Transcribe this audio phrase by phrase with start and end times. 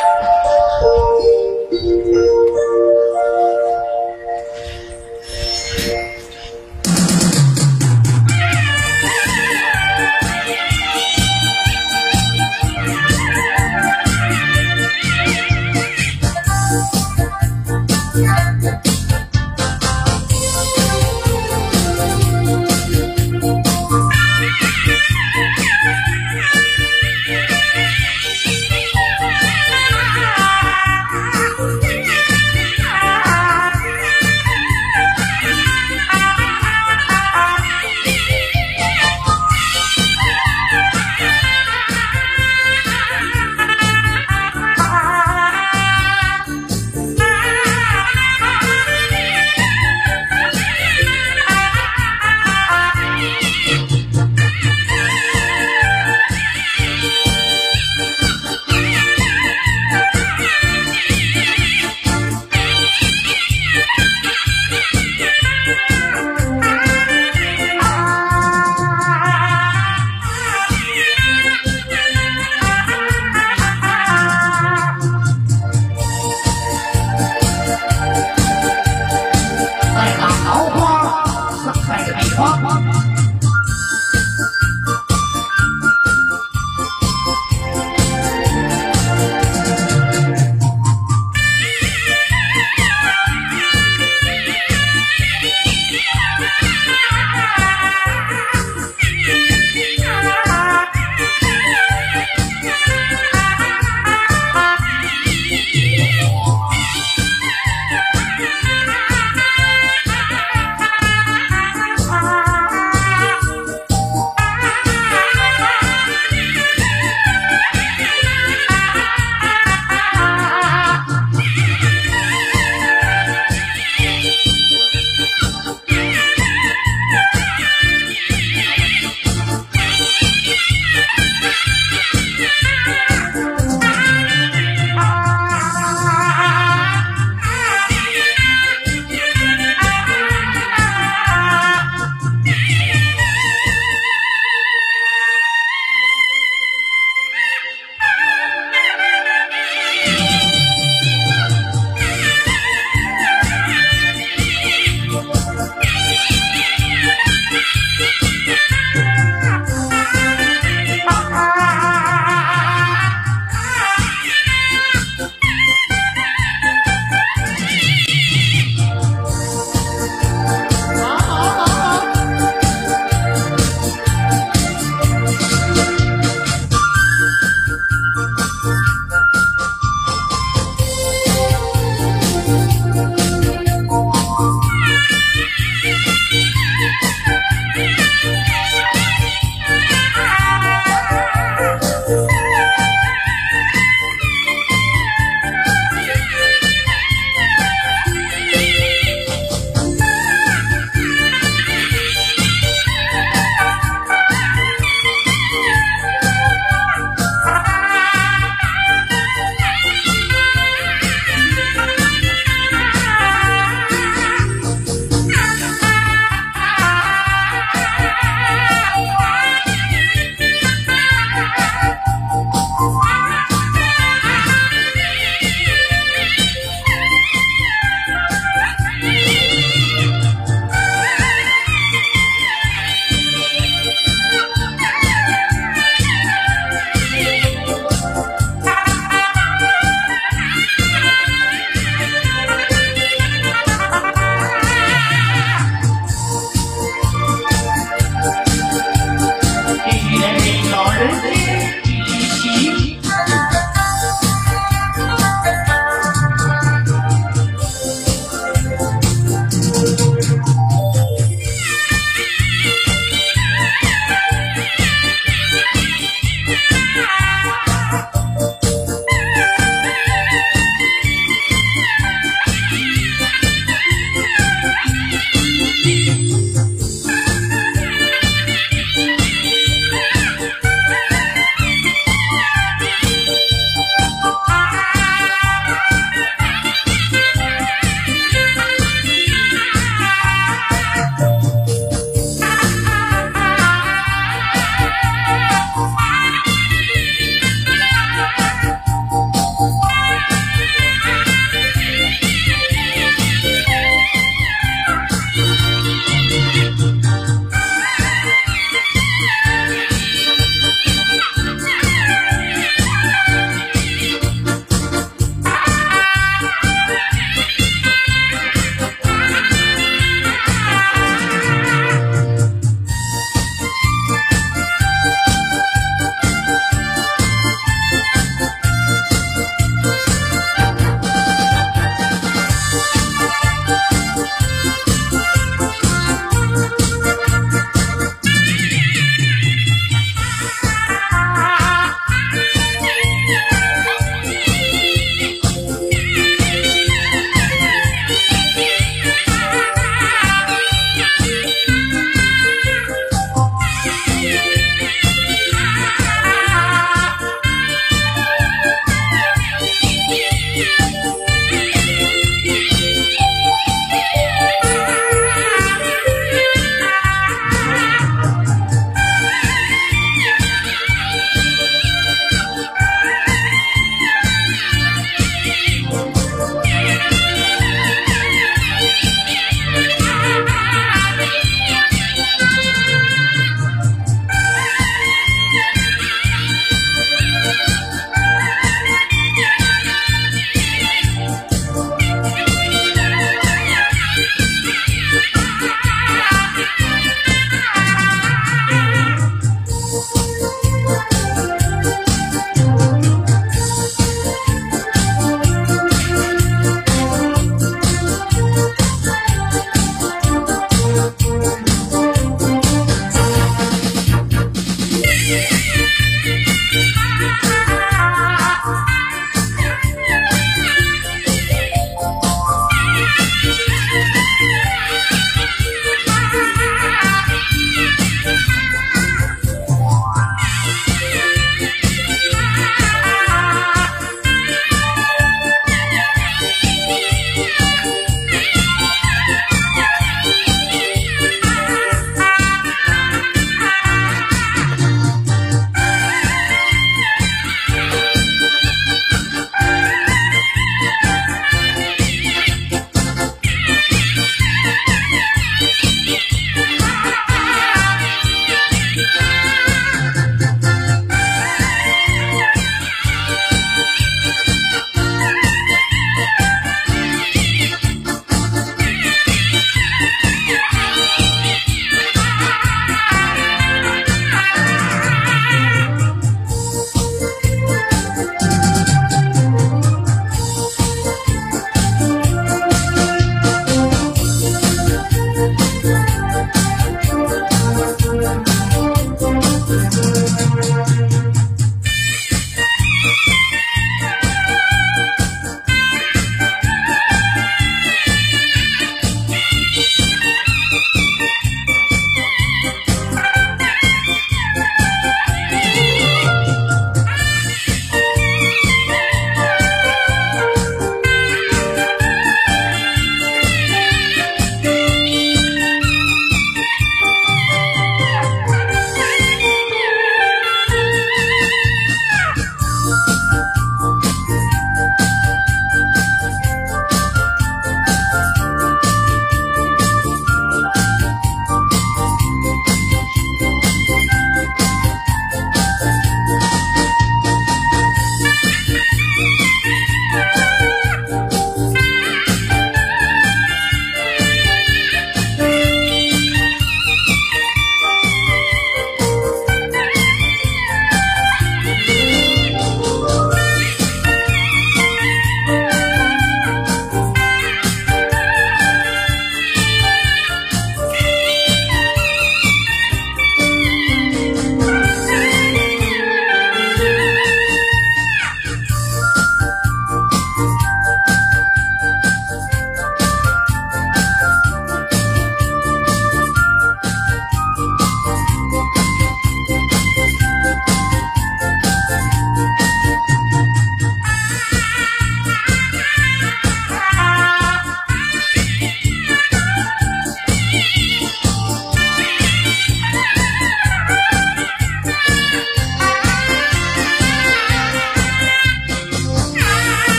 [0.00, 0.28] 啊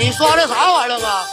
[0.00, 1.26] 你刷的啥玩意儿啊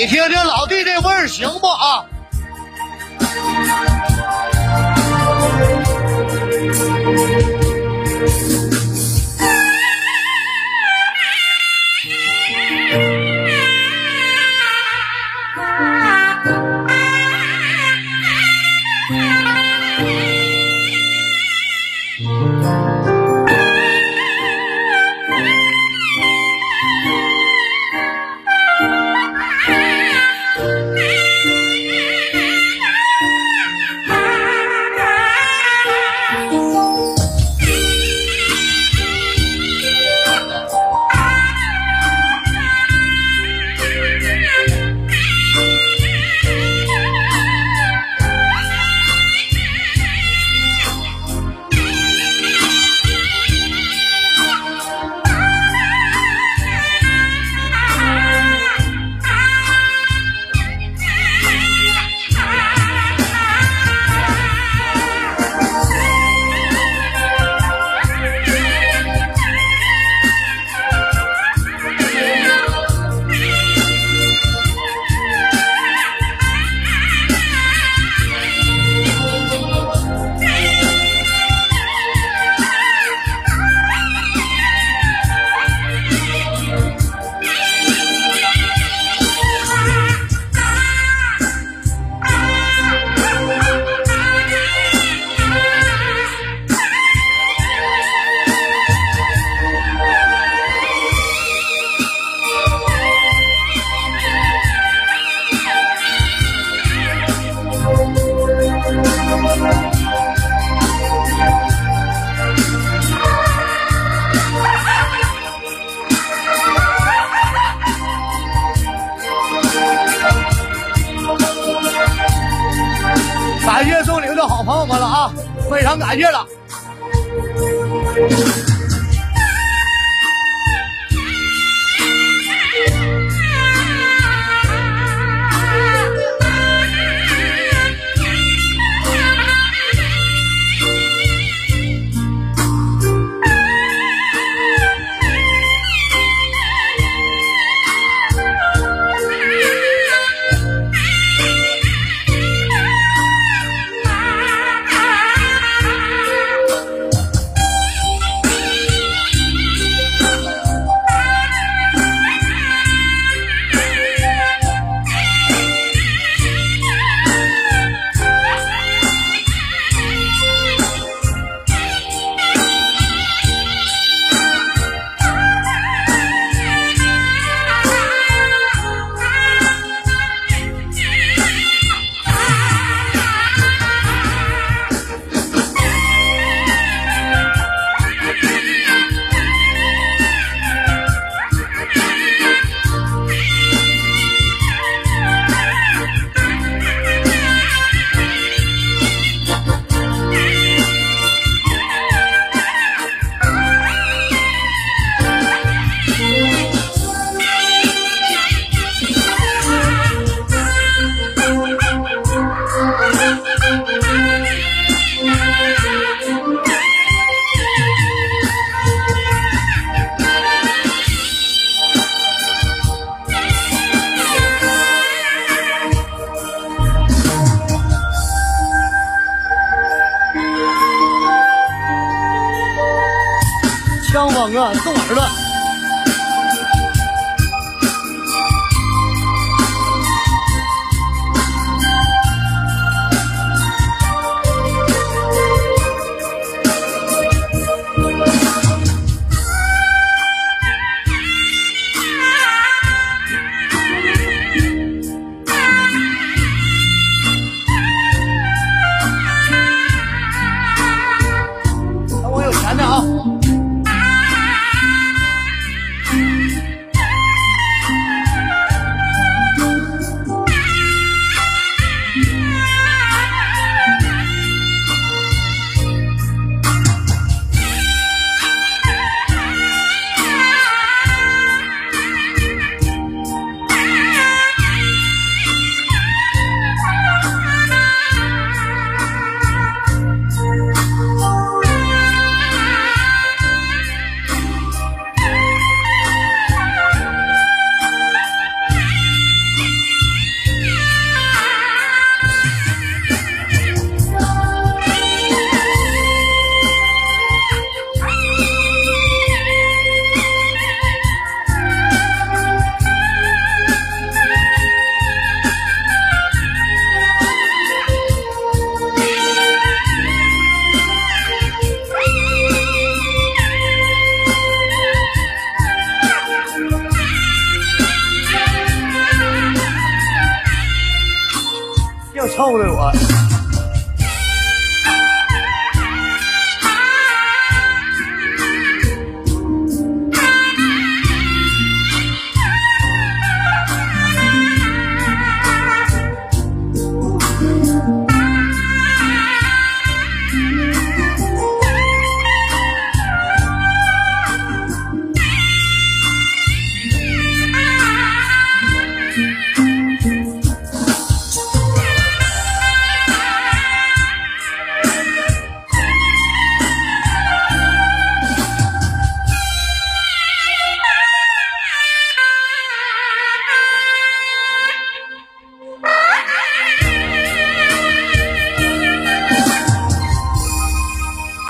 [0.00, 2.06] 你听听老弟这味儿行不啊？